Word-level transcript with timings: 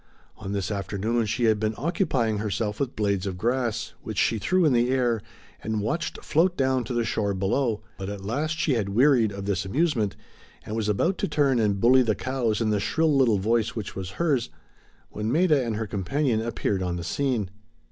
On 0.35 0.51
this 0.51 0.71
afternoon 0.71 1.27
she 1.27 1.43
had 1.43 1.59
been 1.59 1.75
occupying 1.77 2.39
herself 2.39 2.79
with 2.79 2.95
blades 2.95 3.27
of 3.27 3.37
grass, 3.37 3.93
which 4.01 4.17
she 4.17 4.39
threw 4.39 4.65
in 4.65 4.73
the 4.73 4.89
air 4.89 5.21
and 5.61 5.79
watched 5.79 6.23
float 6.25 6.57
down 6.57 6.83
to 6.85 6.93
the 6.95 7.03
shore 7.05 7.35
below, 7.35 7.83
but 7.99 8.09
at 8.09 8.25
last 8.25 8.57
she 8.57 8.73
had 8.73 8.89
wearied 8.89 9.31
of 9.31 9.45
this 9.45 9.63
amusement 9.63 10.15
and 10.65 10.75
was 10.75 10.89
about 10.89 11.19
to 11.19 11.27
turn 11.27 11.59
and 11.59 11.79
bully 11.79 12.01
the 12.01 12.15
cows 12.15 12.61
in 12.61 12.71
the 12.71 12.79
shrill 12.79 13.15
little 13.15 13.37
voice 13.37 13.75
which 13.75 13.95
was 13.95 14.09
hers, 14.17 14.49
when 15.11 15.31
Maida 15.31 15.63
and 15.63 15.75
her 15.75 15.85
companion 15.85 16.41
appeared 16.41 16.81
on 16.81 16.95
the 16.95 17.03
scene. 17.03 17.51